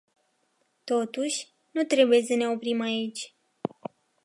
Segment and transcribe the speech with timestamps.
[0.83, 3.35] Totuși, nu trebuie să ne oprim aici.